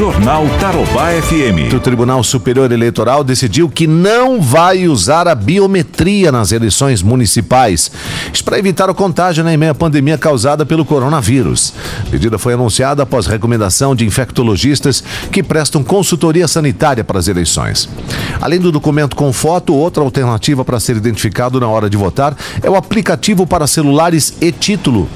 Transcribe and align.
Jornal 0.00 0.46
Tarobá 0.58 1.10
FM. 1.10 1.74
O 1.74 1.78
Tribunal 1.78 2.24
Superior 2.24 2.72
Eleitoral 2.72 3.22
decidiu 3.22 3.68
que 3.68 3.86
não 3.86 4.40
vai 4.40 4.88
usar 4.88 5.28
a 5.28 5.34
biometria 5.34 6.32
nas 6.32 6.52
eleições 6.52 7.02
municipais. 7.02 7.92
Isso 8.32 8.42
para 8.42 8.58
evitar 8.58 8.88
o 8.88 8.94
contágio 8.94 9.44
na 9.44 9.54
meia 9.58 9.74
pandemia 9.74 10.16
causada 10.16 10.64
pelo 10.64 10.86
coronavírus. 10.86 11.74
A 12.06 12.10
medida 12.10 12.38
foi 12.38 12.54
anunciada 12.54 13.02
após 13.02 13.26
recomendação 13.26 13.94
de 13.94 14.06
infectologistas 14.06 15.04
que 15.30 15.42
prestam 15.42 15.84
consultoria 15.84 16.48
sanitária 16.48 17.04
para 17.04 17.18
as 17.18 17.28
eleições. 17.28 17.86
Além 18.40 18.58
do 18.58 18.72
documento 18.72 19.14
com 19.14 19.30
foto, 19.34 19.74
outra 19.74 20.02
alternativa 20.02 20.64
para 20.64 20.80
ser 20.80 20.96
identificado 20.96 21.60
na 21.60 21.68
hora 21.68 21.90
de 21.90 21.98
votar 21.98 22.34
é 22.62 22.70
o 22.70 22.74
aplicativo 22.74 23.46
para 23.46 23.66
celulares 23.66 24.32
e 24.40 24.50
título 24.50 25.06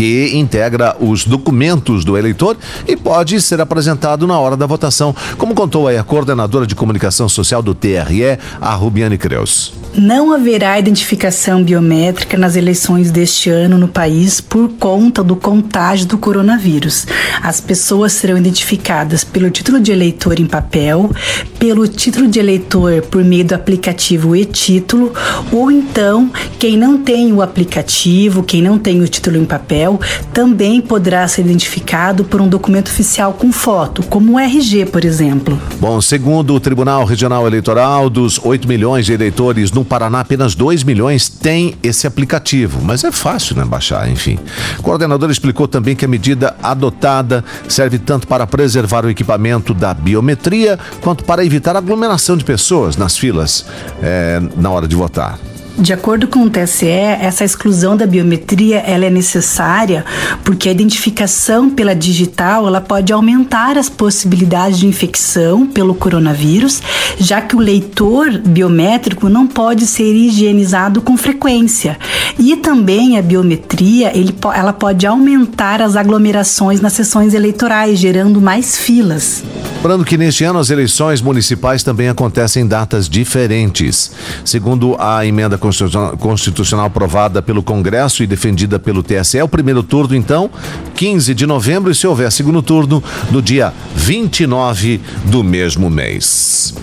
que 0.00 0.30
integra 0.34 0.96
os 0.98 1.26
documentos 1.26 2.06
do 2.06 2.16
eleitor 2.16 2.56
e 2.88 2.96
pode 2.96 3.38
ser 3.38 3.60
apresentado 3.60 4.26
na 4.26 4.40
hora 4.40 4.56
da 4.56 4.64
votação, 4.64 5.14
como 5.36 5.54
contou 5.54 5.88
aí 5.88 5.98
a 5.98 6.02
coordenadora 6.02 6.66
de 6.66 6.74
comunicação 6.74 7.28
social 7.28 7.62
do 7.62 7.74
TRE, 7.74 8.38
a 8.62 8.74
Rubiane 8.74 9.18
Creus. 9.18 9.74
Não 9.94 10.32
haverá 10.32 10.78
identificação 10.78 11.62
biométrica 11.62 12.38
nas 12.38 12.56
eleições 12.56 13.10
deste 13.10 13.50
ano 13.50 13.76
no 13.76 13.88
país 13.88 14.40
por 14.40 14.70
conta 14.78 15.22
do 15.22 15.34
contágio 15.34 16.06
do 16.06 16.16
coronavírus. 16.16 17.06
As 17.42 17.60
pessoas 17.60 18.12
serão 18.12 18.38
identificadas 18.38 19.24
pelo 19.24 19.50
título 19.50 19.80
de 19.80 19.90
eleitor 19.90 20.38
em 20.38 20.46
papel, 20.46 21.10
pelo 21.58 21.88
título 21.88 22.28
de 22.28 22.38
eleitor 22.38 23.02
por 23.02 23.24
meio 23.24 23.44
do 23.44 23.54
aplicativo 23.54 24.36
e-título, 24.36 25.12
ou 25.52 25.70
então 25.70 26.30
quem 26.58 26.76
não 26.76 27.02
tem 27.02 27.32
o 27.32 27.42
aplicativo, 27.42 28.44
quem 28.44 28.62
não 28.62 28.78
tem 28.78 29.02
o 29.02 29.08
título 29.08 29.36
em 29.36 29.44
papel, 29.44 29.89
também 30.32 30.80
poderá 30.80 31.26
ser 31.26 31.42
identificado 31.42 32.24
por 32.24 32.40
um 32.40 32.48
documento 32.48 32.88
oficial 32.88 33.32
com 33.32 33.52
foto, 33.52 34.02
como 34.02 34.34
o 34.34 34.38
RG, 34.38 34.86
por 34.86 35.04
exemplo. 35.04 35.60
Bom, 35.80 36.00
segundo 36.00 36.54
o 36.54 36.60
Tribunal 36.60 37.04
Regional 37.04 37.46
Eleitoral, 37.46 38.10
dos 38.10 38.38
8 38.42 38.68
milhões 38.68 39.06
de 39.06 39.12
eleitores 39.12 39.72
no 39.72 39.84
Paraná, 39.84 40.20
apenas 40.20 40.54
2 40.54 40.84
milhões 40.84 41.28
têm 41.28 41.74
esse 41.82 42.06
aplicativo, 42.06 42.80
mas 42.82 43.04
é 43.04 43.12
fácil, 43.12 43.56
né, 43.56 43.64
baixar, 43.64 44.08
enfim. 44.10 44.38
O 44.78 44.82
coordenador 44.82 45.30
explicou 45.30 45.66
também 45.66 45.96
que 45.96 46.04
a 46.04 46.08
medida 46.08 46.56
adotada 46.62 47.44
serve 47.68 47.98
tanto 47.98 48.26
para 48.26 48.46
preservar 48.46 49.04
o 49.04 49.10
equipamento 49.10 49.72
da 49.72 49.94
biometria, 49.94 50.78
quanto 51.00 51.24
para 51.24 51.44
evitar 51.44 51.76
aglomeração 51.76 52.36
de 52.36 52.44
pessoas 52.44 52.96
nas 52.96 53.16
filas 53.16 53.64
é, 54.02 54.40
na 54.56 54.70
hora 54.70 54.86
de 54.86 54.96
votar. 54.96 55.38
De 55.78 55.92
acordo 55.92 56.26
com 56.26 56.40
o 56.40 56.50
TSE, 56.50 56.86
essa 56.86 57.44
exclusão 57.44 57.96
da 57.96 58.06
biometria 58.06 58.78
ela 58.78 59.06
é 59.06 59.10
necessária 59.10 60.04
porque 60.44 60.68
a 60.68 60.72
identificação 60.72 61.70
pela 61.70 61.94
digital 61.94 62.66
ela 62.66 62.80
pode 62.80 63.12
aumentar 63.12 63.78
as 63.78 63.88
possibilidades 63.88 64.78
de 64.78 64.86
infecção 64.86 65.66
pelo 65.66 65.94
coronavírus, 65.94 66.82
já 67.18 67.40
que 67.40 67.56
o 67.56 67.60
leitor 67.60 68.38
biométrico 68.38 69.28
não 69.28 69.46
pode 69.46 69.86
ser 69.86 70.14
higienizado 70.14 71.00
com 71.00 71.16
frequência. 71.16 71.98
E 72.38 72.56
também 72.56 73.16
a 73.16 73.22
biometria 73.22 74.16
ele, 74.16 74.34
ela 74.54 74.72
pode 74.72 75.06
aumentar 75.06 75.80
as 75.80 75.96
aglomerações 75.96 76.80
nas 76.80 76.92
sessões 76.92 77.32
eleitorais, 77.32 77.98
gerando 77.98 78.40
mais 78.40 78.76
filas. 78.76 79.42
Lembrando 79.80 80.04
que 80.04 80.18
neste 80.18 80.44
ano 80.44 80.58
as 80.58 80.68
eleições 80.68 81.22
municipais 81.22 81.82
também 81.82 82.10
acontecem 82.10 82.64
em 82.64 82.66
datas 82.66 83.08
diferentes. 83.08 84.12
Segundo 84.44 84.94
a 85.00 85.24
emenda 85.24 85.56
constitucional 85.56 86.84
aprovada 86.84 87.40
pelo 87.40 87.62
Congresso 87.62 88.22
e 88.22 88.26
defendida 88.26 88.78
pelo 88.78 89.02
TSE, 89.02 89.40
o 89.40 89.48
primeiro 89.48 89.82
turno, 89.82 90.14
então, 90.14 90.50
15 90.94 91.32
de 91.32 91.46
novembro, 91.46 91.90
e 91.90 91.94
se 91.94 92.06
houver 92.06 92.30
segundo 92.30 92.60
turno, 92.60 93.02
no 93.30 93.40
dia 93.40 93.72
29 93.96 95.00
do 95.24 95.42
mesmo 95.42 95.88
mês. 95.88 96.74